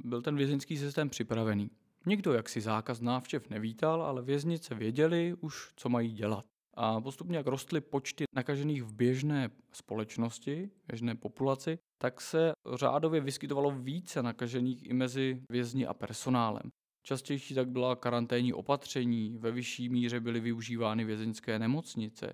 byl 0.03 0.21
ten 0.21 0.35
vězeňský 0.35 0.77
systém 0.77 1.09
připravený. 1.09 1.69
Nikdo 2.05 2.33
jaksi 2.33 2.61
zákaz 2.61 3.01
návštěv 3.01 3.49
nevítal, 3.49 4.01
ale 4.01 4.21
věznice 4.21 4.75
věděli 4.75 5.35
už, 5.41 5.71
co 5.75 5.89
mají 5.89 6.11
dělat. 6.11 6.45
A 6.73 7.01
postupně, 7.01 7.37
jak 7.37 7.47
rostly 7.47 7.81
počty 7.81 8.23
nakažených 8.35 8.83
v 8.83 8.93
běžné 8.93 9.49
společnosti, 9.71 10.69
běžné 10.87 11.15
populaci, 11.15 11.79
tak 11.97 12.21
se 12.21 12.51
řádově 12.75 13.21
vyskytovalo 13.21 13.71
více 13.71 14.23
nakažených 14.23 14.89
i 14.89 14.93
mezi 14.93 15.41
vězni 15.49 15.87
a 15.87 15.93
personálem. 15.93 16.69
Častější 17.07 17.53
tak 17.53 17.69
byla 17.69 17.95
karanténní 17.95 18.53
opatření, 18.53 19.37
ve 19.37 19.51
vyšší 19.51 19.89
míře 19.89 20.19
byly 20.19 20.39
využívány 20.39 21.05
vězeňské 21.05 21.59
nemocnice. 21.59 22.33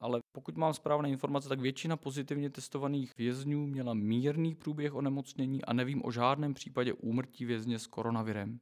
Ale 0.00 0.20
pokud 0.32 0.56
mám 0.56 0.74
správné 0.74 1.10
informace, 1.10 1.48
tak 1.48 1.60
většina 1.60 1.96
pozitivně 1.96 2.50
testovaných 2.50 3.16
vězňů 3.18 3.66
měla 3.66 3.94
mírný 3.94 4.54
průběh 4.54 4.94
onemocnění 4.94 5.64
a 5.64 5.72
nevím 5.72 6.04
o 6.04 6.10
žádném 6.10 6.54
případě 6.54 6.92
úmrtí 6.92 7.44
vězně 7.44 7.78
s 7.78 7.86
koronavirem. 7.86 8.58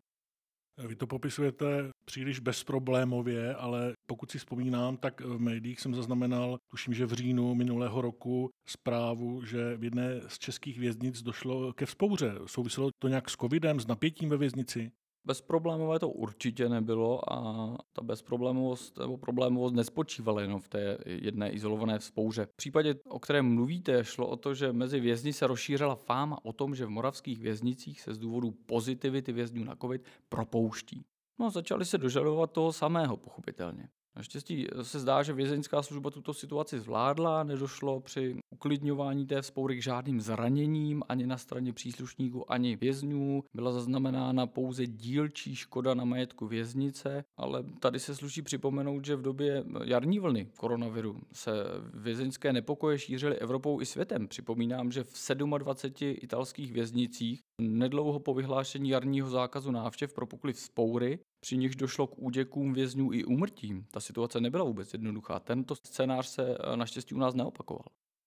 Vy 0.88 0.96
to 0.96 1.06
popisujete 1.06 1.90
příliš 2.04 2.40
bezproblémově, 2.40 3.54
ale 3.54 3.92
pokud 4.06 4.30
si 4.30 4.38
vzpomínám, 4.38 4.96
tak 4.96 5.20
v 5.20 5.38
médiích 5.38 5.80
jsem 5.80 5.94
zaznamenal, 5.94 6.58
tuším, 6.70 6.94
že 6.94 7.06
v 7.06 7.12
říjnu 7.12 7.54
minulého 7.54 8.00
roku 8.00 8.50
zprávu, 8.66 9.44
že 9.44 9.76
v 9.76 9.84
jedné 9.84 10.20
z 10.28 10.38
českých 10.38 10.78
věznic 10.78 11.22
došlo 11.22 11.72
ke 11.72 11.86
vzpouře. 11.86 12.34
Souviselo 12.46 12.90
to 12.98 13.08
nějak 13.08 13.30
s 13.30 13.36
covidem, 13.36 13.80
s 13.80 13.86
napětím 13.86 14.28
ve 14.28 14.36
věznici? 14.36 14.92
Bezproblémové 15.26 15.98
to 15.98 16.08
určitě 16.08 16.68
nebylo 16.68 17.32
a 17.32 17.76
ta 17.92 18.02
bezproblémovost 18.02 18.98
nebo 18.98 19.18
problémovost 19.18 19.74
nespočívala 19.74 20.40
jenom 20.40 20.60
v 20.60 20.68
té 20.68 20.98
jedné 21.06 21.50
izolované 21.50 21.98
vzpouře. 21.98 22.46
V 22.46 22.56
případě, 22.56 22.94
o 23.08 23.18
kterém 23.18 23.54
mluvíte, 23.54 24.04
šlo 24.04 24.26
o 24.26 24.36
to, 24.36 24.54
že 24.54 24.72
mezi 24.72 25.00
vězni 25.00 25.32
se 25.32 25.46
rozšířila 25.46 25.94
fáma 25.94 26.38
o 26.42 26.52
tom, 26.52 26.74
že 26.74 26.86
v 26.86 26.90
moravských 26.90 27.40
věznicích 27.40 28.00
se 28.00 28.14
z 28.14 28.18
důvodu 28.18 28.50
pozitivity 28.50 29.32
vězňů 29.32 29.64
na 29.64 29.76
COVID 29.76 30.04
propouští. 30.28 31.04
No, 31.38 31.50
začali 31.50 31.84
se 31.84 31.98
dožadovat 31.98 32.52
toho 32.52 32.72
samého, 32.72 33.16
pochopitelně. 33.16 33.88
Naštěstí 34.16 34.66
se 34.82 35.00
zdá, 35.00 35.22
že 35.22 35.32
vězeňská 35.32 35.82
služba 35.82 36.10
tuto 36.10 36.34
situaci 36.34 36.80
zvládla, 36.80 37.42
nedošlo 37.42 38.00
při 38.00 38.36
uklidňování 38.54 39.26
té 39.26 39.42
vzpoury 39.42 39.76
k 39.76 39.82
žádným 39.82 40.20
zraněním 40.20 41.02
ani 41.08 41.26
na 41.26 41.38
straně 41.38 41.72
příslušníků, 41.72 42.52
ani 42.52 42.76
vězňů. 42.76 43.42
Byla 43.54 43.72
zaznamenána 43.72 44.46
pouze 44.46 44.86
dílčí 44.86 45.56
škoda 45.56 45.94
na 45.94 46.04
majetku 46.04 46.46
věznice, 46.46 47.24
ale 47.36 47.64
tady 47.80 48.00
se 48.00 48.14
sluší 48.14 48.42
připomenout, 48.42 49.04
že 49.04 49.16
v 49.16 49.22
době 49.22 49.64
jarní 49.84 50.18
vlny 50.18 50.48
koronaviru 50.56 51.20
se 51.32 51.52
vězeňské 51.94 52.52
nepokoje 52.52 52.98
šířily 52.98 53.38
Evropou 53.38 53.80
i 53.80 53.86
světem. 53.86 54.28
Připomínám, 54.28 54.92
že 54.92 55.04
v 55.04 55.34
27 55.58 56.16
italských 56.22 56.72
věznicích 56.72 57.40
nedlouho 57.60 58.20
po 58.20 58.34
vyhlášení 58.34 58.88
jarního 58.88 59.30
zákazu 59.30 59.70
návštěv 59.70 60.12
propukly 60.12 60.52
vzpoury 60.52 61.18
při 61.40 61.56
nichž 61.56 61.76
došlo 61.76 62.06
k 62.06 62.18
úděkům 62.18 62.72
vězňů 62.72 63.12
i 63.12 63.24
úmrtím. 63.24 63.86
Ta 63.90 64.00
situace 64.00 64.40
nebyla 64.40 64.64
vůbec 64.64 64.92
jednoduchá. 64.92 65.40
Tento 65.40 65.74
scénář 65.74 66.26
se 66.26 66.56
eh, 66.58 66.76
naštěstí 66.76 67.14
u 67.14 67.18
nás 67.18 67.34
neopakoval. 67.34 67.86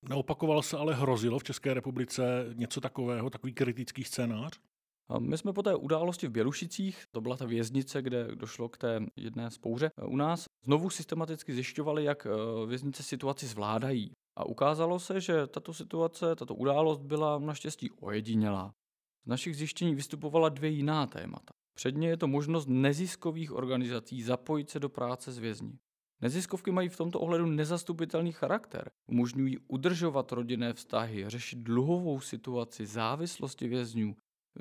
Neopakoval 0.09 0.61
se, 0.61 0.77
ale 0.77 0.95
hrozilo 0.95 1.39
v 1.39 1.43
České 1.43 1.73
republice 1.73 2.45
něco 2.53 2.81
takového, 2.81 3.29
takový 3.29 3.53
kritický 3.53 4.03
scénář? 4.03 4.59
My 5.19 5.37
jsme 5.37 5.53
po 5.53 5.63
té 5.63 5.75
události 5.75 6.27
v 6.27 6.31
Bělušicích, 6.31 7.03
to 7.11 7.21
byla 7.21 7.37
ta 7.37 7.45
věznice, 7.45 8.01
kde 8.01 8.35
došlo 8.35 8.69
k 8.69 8.77
té 8.77 9.01
jedné 9.15 9.51
spouře 9.51 9.91
u 10.05 10.15
nás, 10.15 10.45
znovu 10.65 10.89
systematicky 10.89 11.53
zjišťovali, 11.53 12.03
jak 12.03 12.27
eh, 12.27 12.65
věznice 12.65 13.03
situaci 13.03 13.47
zvládají. 13.47 14.11
A 14.37 14.45
ukázalo 14.45 14.99
se, 14.99 15.21
že 15.21 15.47
tato 15.47 15.73
situace, 15.73 16.35
tato 16.35 16.55
událost 16.55 17.01
byla 17.01 17.39
naštěstí 17.39 17.91
ojedinělá. 17.91 18.73
Z 19.25 19.29
našich 19.29 19.57
zjištění 19.57 19.95
vystupovala 19.95 20.49
dvě 20.49 20.69
jiná 20.69 21.07
témata. 21.07 21.58
Předně 21.79 22.07
je 22.07 22.17
to 22.17 22.27
možnost 22.27 22.67
neziskových 22.69 23.51
organizací 23.51 24.23
zapojit 24.23 24.69
se 24.69 24.79
do 24.79 24.89
práce 24.89 25.31
s 25.31 25.37
vězni. 25.37 25.79
Neziskovky 26.21 26.71
mají 26.71 26.89
v 26.89 26.97
tomto 26.97 27.19
ohledu 27.19 27.45
nezastupitelný 27.45 28.31
charakter. 28.31 28.91
Umožňují 29.07 29.57
udržovat 29.67 30.31
rodinné 30.31 30.73
vztahy, 30.73 31.29
řešit 31.29 31.59
dluhovou 31.59 32.19
situaci, 32.19 32.85
závislosti 32.85 33.67
vězňů. 33.67 34.15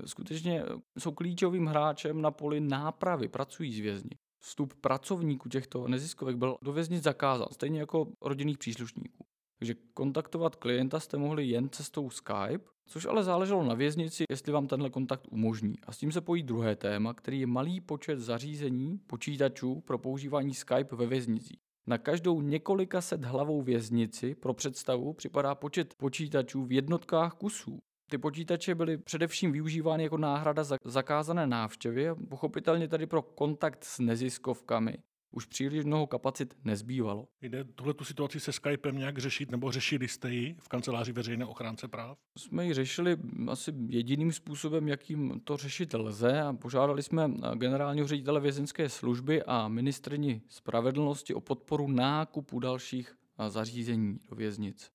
Skutečně 0.05 0.65
jsou 0.99 1.13
klíčovým 1.13 1.67
hráčem 1.67 2.23
na 2.23 2.31
poli 2.31 2.61
nápravy, 2.61 3.29
pracují 3.29 3.73
s 3.73 3.79
vězni. 3.79 4.11
Vstup 4.43 4.75
pracovníků 4.81 5.49
těchto 5.49 5.89
neziskovek 5.89 6.37
byl 6.37 6.57
do 6.63 6.73
věznic 6.73 7.03
zakázán, 7.03 7.49
stejně 7.53 7.81
jako 7.81 8.13
rodinných 8.23 8.59
příslušníků. 8.59 9.28
Takže 9.59 9.75
kontaktovat 9.95 10.57
klienta 10.57 11.01
jste 11.01 11.17
mohli 11.17 11.47
jen 11.47 11.69
cestou 11.69 12.11
Skype, 12.11 12.65
což 12.87 13.05
ale 13.05 13.25
záleželo 13.25 13.65
na 13.65 13.75
věznici, 13.75 14.25
jestli 14.31 14.53
vám 14.53 14.67
tenhle 14.67 14.91
kontakt 14.91 15.27
umožní. 15.31 15.75
A 15.87 15.93
s 15.93 15.99
tím 15.99 16.13
se 16.13 16.21
pojí 16.21 16.43
druhé 16.43 16.77
téma, 16.77 17.15
který 17.15 17.41
je 17.41 17.47
malý 17.47 17.81
počet 17.81 18.19
zařízení 18.19 18.99
počítačů 19.07 19.81
pro 19.81 19.99
používání 19.99 20.55
Skype 20.55 20.97
ve 20.97 21.07
věznicích. 21.07 21.59
Na 21.87 21.99
každou 21.99 22.41
několika 22.41 23.01
set 23.01 23.25
hlavou 23.25 23.63
věznici 23.63 24.35
pro 24.35 24.55
představu 24.55 25.13
připadá 25.13 25.55
počet 25.55 25.95
počítačů 25.95 26.65
v 26.65 26.73
jednotkách 26.73 27.35
kusů. 27.35 27.79
Ty 28.11 28.19
počítače 28.19 28.75
byly 28.75 28.99
především 28.99 29.53
využívány 29.53 30.03
jako 30.03 30.19
náhrada 30.19 30.65
za 30.65 30.77
zakázané 30.85 31.47
návštěvy, 31.47 32.09
pochopitelně 32.29 32.89
tady 32.89 33.07
pro 33.07 33.23
kontakt 33.23 33.85
s 33.85 33.99
neziskovkami, 33.99 34.99
už 35.31 35.47
příliš 35.47 35.85
mnoho 35.85 36.07
kapacit 36.07 36.55
nezbývalo. 36.65 37.29
Jde 37.43 37.65
tuhle 37.65 37.95
tu 37.95 38.05
situaci 38.05 38.41
se 38.41 38.53
Skypem 38.53 38.99
nějak 38.99 39.19
řešit, 39.19 39.51
nebo 39.51 39.73
řešili 39.73 40.09
jste 40.09 40.31
ji 40.31 40.57
v 40.61 40.69
kanceláři 40.69 41.13
veřejné 41.13 41.47
ochránce 41.47 41.89
práv? 41.89 42.19
Jsme 42.39 42.67
ji 42.67 42.75
řešili 42.75 43.17
asi 43.49 43.73
jediným 43.89 44.33
způsobem, 44.33 44.89
jakým 44.89 45.41
to 45.45 45.57
řešit 45.57 45.95
lze 45.95 46.41
a 46.41 46.53
požádali 46.53 47.03
jsme 47.03 47.31
generálního 47.55 48.07
ředitele 48.09 48.41
vězenské 48.41 48.89
služby 48.89 49.43
a 49.43 49.69
ministrni 49.69 50.43
spravedlnosti 50.49 51.35
o 51.35 51.41
podporu 51.41 51.89
nákupu 51.89 52.61
dalších 52.61 53.15
zařízení 53.49 54.19
do 54.31 54.37
věznic. 54.37 54.91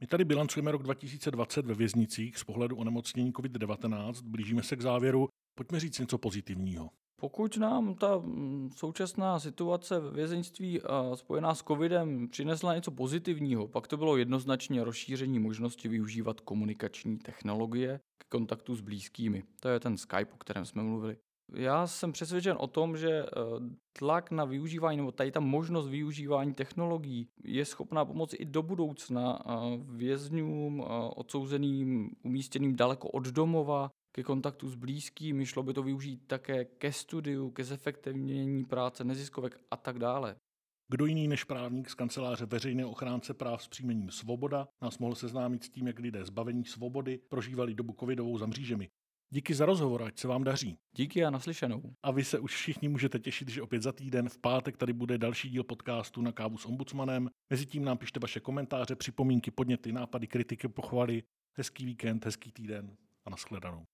My 0.00 0.06
tady 0.06 0.24
bilancujeme 0.24 0.72
rok 0.72 0.82
2020 0.82 1.66
ve 1.66 1.74
věznicích 1.74 2.38
z 2.38 2.44
pohledu 2.44 2.76
onemocnění 2.76 3.32
COVID-19. 3.32 4.22
Blížíme 4.24 4.62
se 4.62 4.76
k 4.76 4.80
závěru. 4.80 5.28
Pojďme 5.54 5.80
říct 5.80 5.98
něco 5.98 6.18
pozitivního. 6.18 6.90
Pokud 7.20 7.56
nám 7.56 7.94
ta 7.94 8.18
mm, 8.18 8.70
současná 8.76 9.40
situace 9.40 10.00
ve 10.00 10.10
vězeňství 10.10 10.80
spojená 11.14 11.54
s 11.54 11.62
covidem 11.62 12.28
přinesla 12.28 12.74
něco 12.74 12.90
pozitivního, 12.90 13.68
pak 13.68 13.86
to 13.86 13.96
bylo 13.96 14.16
jednoznačně 14.16 14.84
rozšíření 14.84 15.38
možnosti 15.38 15.88
využívat 15.88 16.40
komunikační 16.40 17.18
technologie 17.18 18.00
k 18.18 18.28
kontaktu 18.28 18.74
s 18.74 18.80
blízkými. 18.80 19.42
To 19.60 19.68
je 19.68 19.80
ten 19.80 19.96
Skype, 19.96 20.32
o 20.34 20.36
kterém 20.36 20.64
jsme 20.64 20.82
mluvili. 20.82 21.16
Já 21.54 21.86
jsem 21.86 22.12
přesvědčen 22.12 22.56
o 22.60 22.66
tom, 22.66 22.96
že 22.96 23.10
e, 23.10 23.26
tlak 23.98 24.30
na 24.30 24.44
využívání, 24.44 24.96
nebo 24.96 25.12
tady 25.12 25.32
ta 25.32 25.40
možnost 25.40 25.88
využívání 25.88 26.54
technologií 26.54 27.28
je 27.44 27.64
schopná 27.64 28.04
pomoci 28.04 28.36
i 28.36 28.44
do 28.44 28.62
budoucna 28.62 29.38
vězňům 29.78 30.84
odsouzeným 31.16 32.10
umístěným 32.22 32.76
daleko 32.76 33.08
od 33.08 33.26
domova, 33.26 33.90
ke 34.12 34.22
kontaktu 34.22 34.68
s 34.68 34.74
blízkými, 34.74 35.46
šlo 35.46 35.62
by 35.62 35.74
to 35.74 35.82
využít 35.82 36.22
také 36.26 36.64
ke 36.64 36.92
studiu, 36.92 37.50
ke 37.50 37.64
zefektivnění 37.64 38.64
práce 38.64 39.04
neziskovek 39.04 39.60
a 39.70 39.76
tak 39.76 39.98
dále. 39.98 40.36
Kdo 40.88 41.06
jiný 41.06 41.28
než 41.28 41.44
právník 41.44 41.90
z 41.90 41.94
kanceláře 41.94 42.46
veřejné 42.46 42.86
ochránce 42.86 43.34
práv 43.34 43.62
s 43.62 43.68
příjmením 43.68 44.10
Svoboda 44.10 44.68
nás 44.82 44.98
mohl 44.98 45.14
seznámit 45.14 45.64
s 45.64 45.70
tím, 45.70 45.86
jak 45.86 45.98
lidé 45.98 46.24
zbavení 46.24 46.64
svobody 46.64 47.20
prožívali 47.28 47.74
dobu 47.74 47.96
covidovou 48.00 48.38
za 48.38 48.46
mřížemi. 48.46 48.88
Díky 49.32 49.54
za 49.54 49.66
rozhovor, 49.66 50.02
ať 50.02 50.18
se 50.18 50.28
vám 50.28 50.44
daří. 50.44 50.78
Díky 50.96 51.24
a 51.24 51.30
naslyšenou. 51.30 51.94
A 52.02 52.10
vy 52.10 52.24
se 52.24 52.38
už 52.38 52.54
všichni 52.54 52.88
můžete 52.88 53.18
těšit, 53.18 53.48
že 53.48 53.62
opět 53.62 53.82
za 53.82 53.92
týden 53.92 54.28
v 54.28 54.38
pátek 54.38 54.76
tady 54.76 54.92
bude 54.92 55.18
další 55.18 55.50
díl 55.50 55.64
podcastu 55.64 56.22
na 56.22 56.32
kávu 56.32 56.58
s 56.58 56.66
ombudsmanem. 56.66 57.30
Mezitím 57.50 57.84
nám 57.84 57.98
pište 57.98 58.20
vaše 58.20 58.40
komentáře, 58.40 58.96
připomínky, 58.96 59.50
podněty, 59.50 59.92
nápady, 59.92 60.26
kritiky, 60.26 60.68
pochvaly. 60.68 61.22
Hezký 61.58 61.84
víkend, 61.84 62.24
hezký 62.24 62.52
týden 62.52 62.96
a 63.24 63.30
nashledanou. 63.30 63.84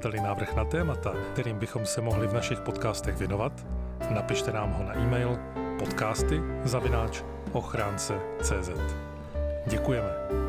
Máte-li 0.00 0.20
návrh 0.20 0.56
na 0.56 0.64
témata, 0.64 1.12
kterým 1.32 1.58
bychom 1.58 1.86
se 1.86 2.00
mohli 2.00 2.26
v 2.26 2.32
našich 2.32 2.60
podcastech 2.60 3.16
věnovat, 3.16 3.52
napište 4.10 4.52
nám 4.52 4.72
ho 4.72 4.84
na 4.84 4.96
e-mail 4.96 5.38
podcasty 5.78 6.40
zavináč 6.64 7.22
ochránce.cz. 7.52 8.70
Děkujeme. 9.66 10.39